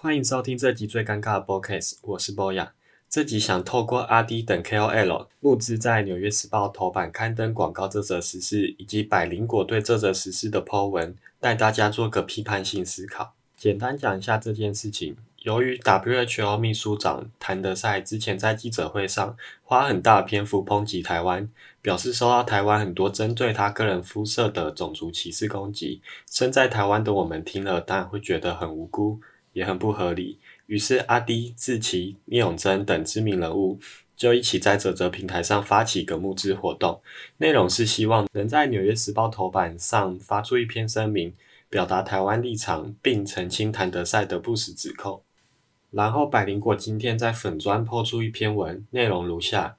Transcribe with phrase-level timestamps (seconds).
[0.00, 2.68] 欢迎收听这集最尴尬的 podcast，我是 Boya。
[3.10, 13.34] 这集想透过阿 D 等 KOL 募资在《纽约时报》头版刊登广告这则实事，以及百灵果对这则实事的 po 文，带大家做个批判性思考。
[13.56, 15.16] 简单讲一下这件事情。
[15.38, 21.50] 由于 WHO 秘书长谭德赛之前在记者会上花很大篇幅抨击台湾，
[21.82, 29.18] 表示收到台湾很多针对他个人肤色的种族歧视攻击，身在台湾的我们听了当然会觉得很无辜。
[29.58, 33.80] 也很不合理，于是阿迪、志奇、聂永贞等知名人物
[34.16, 37.02] 就一起在泽泽平台上发起一个募资活动，
[37.38, 41.34] 内容是希望能在《纽约时报》头版上发出一篇声明，
[41.68, 45.24] 表达台湾立场，并澄清谭德赛的不实指控。
[45.90, 49.76] 然后百灵果今天在粉砖抛出一篇文，内容如下：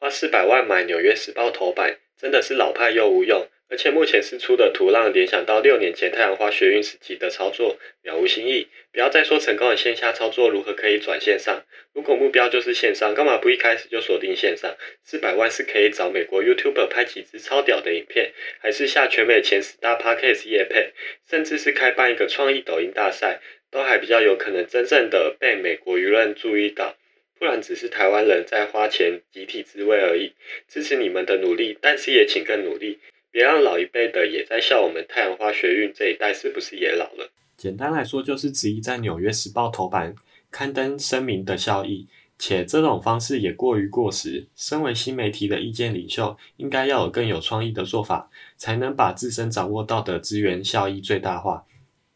[0.00, 3.46] 花四百万买《纽约时报》头版，真的是老派又无用。
[3.70, 8.66] 而且目前释出的图让联想到六年前太阳花学运时期的操作，了无新意。
[8.92, 14.76] 不要再说成功的线下操作如何可以转线上，如果目标就是线上，干嘛不一开始就锁定线上？
[15.04, 20.92] 四百万是可以找美国 YouTuber 拍几支超屌的影片，还是下全美前十大 Podcast 夜配，
[21.30, 23.40] 甚至是开办一个创意抖音大赛，
[23.70, 26.96] 都还比较有可能真正的被美国舆论注意到。
[27.38, 30.34] 不然只是台湾人在花钱集体自慰而已。
[30.68, 32.98] 支持你们的努力，但是也请更努力。
[33.32, 37.30] 别让老一辈的也在笑我们太阳花学运这一代是不是也老了？
[37.56, 40.14] 简单来说，就是质疑在《纽约时报》头版
[40.50, 44.48] 刊登声明的效益，且这种方式也过于过时。
[44.56, 51.64] 身为新媒体的意见领袖，应该要有更有创意的做法，才能把自身掌握到的资源效益最大化。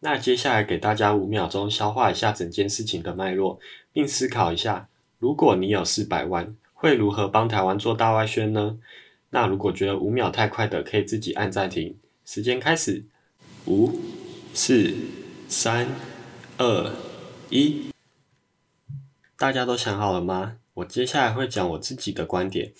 [0.00, 3.60] 那接下来给大家五秒钟消化一下整件事情的脉络，
[3.92, 8.78] 并思考一下：如果你有四百万，会如何帮台湾做大外宣呢？
[9.34, 11.98] 那如果觉得五秒太快的，可以自己按暂停。
[12.24, 13.04] 时间开始，
[13.66, 13.98] 五、
[14.54, 14.94] 四、
[15.48, 15.88] 三、
[16.56, 16.92] 二、
[17.50, 17.90] 一。
[19.36, 20.58] 大家都想好了吗？
[20.74, 22.72] 我接下来会讲我自己的观点，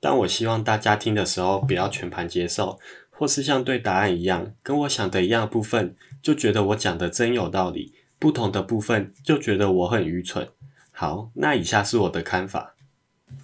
[0.00, 10.46] 但我希望大家听的时候不要全盘接受，或是像对答案一样，跟我想的一样部分就觉得我讲的真有道理，不同的部分就觉得我很愚蠢。
[10.90, 12.74] 好，那以下是我的看法。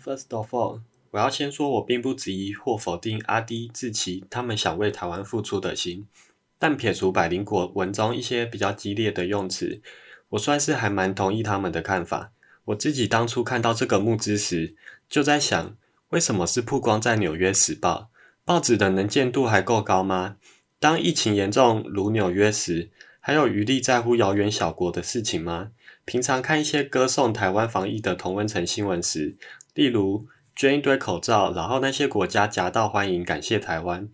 [0.05, 0.81] First of all。
[1.11, 6.07] 我要先说，我并不质疑或否定阿迪、志奇他们想为台湾付出的心，
[6.59, 9.81] 但撇除百灵果文中一些比较激烈的用词，
[10.29, 12.33] 我算是还蛮同意他们的看法。
[12.67, 14.77] 我自己当初看到这个募资时，
[15.09, 15.75] 就在想，
[16.11, 18.11] 为什么是曝光在《纽约时报》？
[18.45, 20.37] 报纸的能见度还够高吗？
[20.79, 25.71] 当疫情严重如纽约时，还有余力在乎遥远小国的事情吗？
[26.05, 29.39] 平常看一些歌颂台湾防疫的同温层新闻时，
[29.73, 30.27] 例如。
[30.59, 34.09] 捐一堆口罩，然后那些国家夹道欢迎，感谢台湾，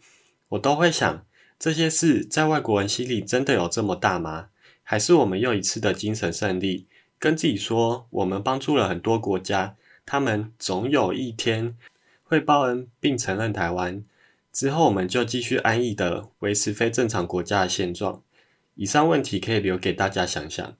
[0.50, 1.24] 我都会想，
[1.58, 4.48] 这些事在外国人心里真的有这么大吗？
[4.82, 6.86] 还是我们又一次的精神胜利，
[7.18, 11.78] 跟自己说我们帮助了很多国家，他们总有一天
[12.22, 14.04] 会报恩并承认台湾，
[14.52, 18.20] 之后我们就继续安逸的维持非正常国家的现状。
[18.74, 20.76] 以上问题可以留给大家想想，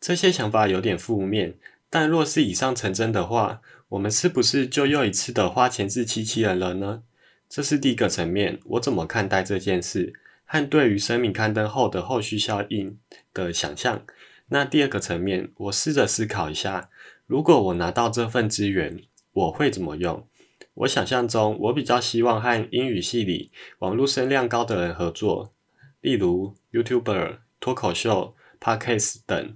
[0.00, 1.54] 这些想法有点负面，
[1.90, 3.60] 但若是以上成真的话。
[3.90, 7.04] 我们是不是就又一次的花钱自欺欺人了呢？
[7.48, 10.12] 这是第一个层面，我怎么看待这件事，
[10.44, 12.98] 和对于声明刊登后的后续效应
[13.32, 14.02] 的想象。
[14.48, 16.90] 那第二个层面，我试着思考一下，
[17.26, 18.98] 如果我拿到这份资源，
[19.32, 20.26] 我会怎么用？
[20.74, 25.52] 我想象中，我比较希望和英语系里网络声量高的人合作，
[26.00, 29.54] 例如 YouTuber、脱口秀、Podcast 等。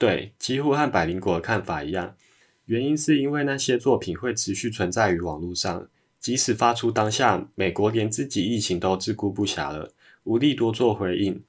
[0.00, 2.16] 对，几乎和百灵果的看法一样。
[2.64, 5.86] 原因是因为那些作品会持续存在于网络上，
[6.18, 9.92] 即使发出当下，美国连自己疫情都自顾不暇了，
[10.24, 11.44] 无力多做回应。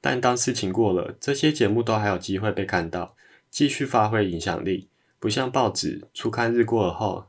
[0.00, 3.16] 但当事情过了，这些节目都还有机会被看到，
[3.50, 4.86] 继续发挥影响力。
[5.18, 7.26] 不像报纸初刊日过后，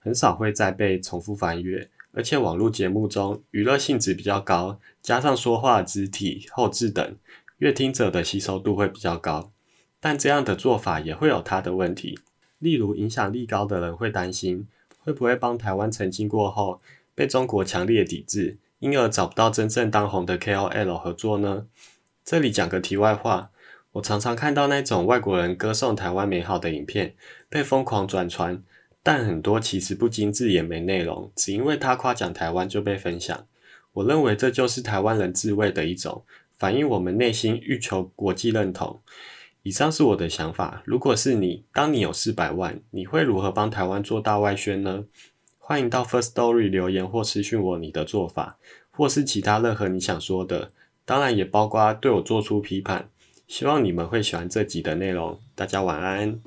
[0.00, 1.88] 很少会再被重复翻阅。
[2.10, 7.16] 而且网络节目中娱乐性质比较高，加上说话肢体、后置等，
[7.58, 9.52] 阅听者的吸收度会比较高。
[10.00, 12.18] 但这样的做法也会有它的问题。
[12.58, 14.66] 例如，影响力高的人会担心，
[15.00, 16.80] 会不会帮台湾澄清过后
[17.14, 21.66] 被中国强烈抵制，因而找不到真正当红的 KOL 合作呢？
[22.24, 23.50] 这里讲个题外话，
[23.92, 27.14] 我常常看到那种外国人歌颂台湾美好的影片
[27.48, 28.62] 被疯狂转传，
[29.02, 33.46] 但很多其实不精致也没内容，只因为他夸奖台湾就被分享。
[33.92, 36.24] 我认为这就是台湾人自卫的一种，
[36.56, 39.00] 反映我们内心欲求国际认同。
[39.68, 40.82] 以上是我的想法。
[40.86, 45.04] 如果是你当你有四百万你会如何帮台湾做大外宣呢？
[45.58, 48.56] 欢迎到 first story 留言或私信我你的做法
[48.90, 50.70] 或是其他任何你想说的
[51.04, 53.10] 当然也包括对我做出批判。
[53.46, 55.38] 希望你们会喜欢这集的内容。
[55.54, 56.40] 大家晚安。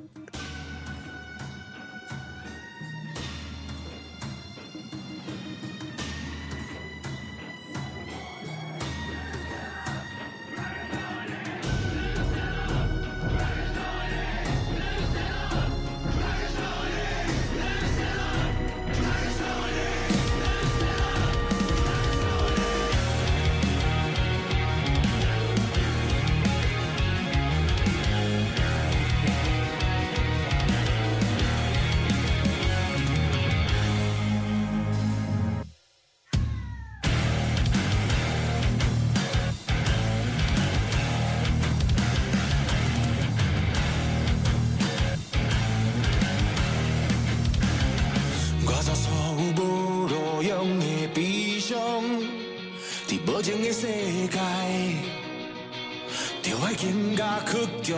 [56.51, 57.95] 就要更加倔强，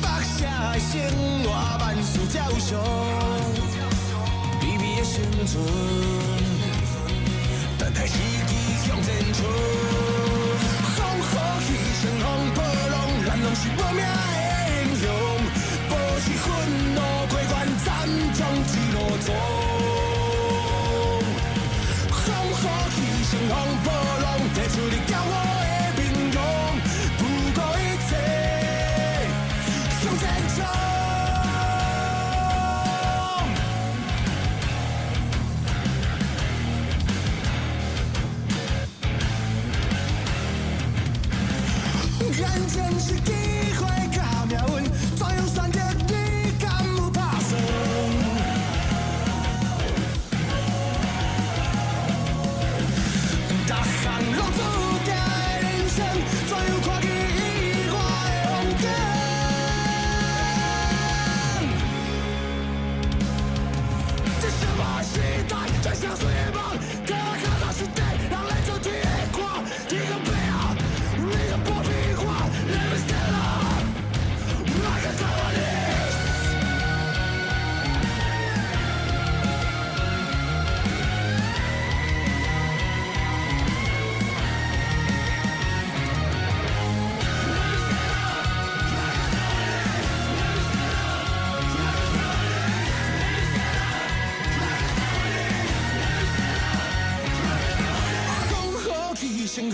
[0.00, 0.88] 北社的生
[1.42, 2.80] 活万事照常，
[4.58, 5.62] 卑微的生存，
[7.78, 8.10] 但台耳
[8.46, 8.52] 机
[8.86, 9.85] 响震出。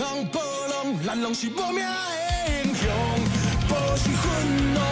[0.02, 2.90] 人保拢，咱拢是无名的英雄，
[3.68, 4.91] 无是愤怒。